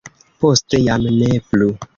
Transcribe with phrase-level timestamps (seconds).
[0.45, 1.73] Poste jam ne plu.